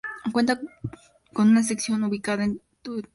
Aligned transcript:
Cuenta 0.33 0.59
con 1.31 1.49
una 1.51 1.61
sección 1.61 1.97
territorial 1.99 2.09
ubicada 2.09 2.43
en 2.45 2.61
Valladolid. 2.83 3.05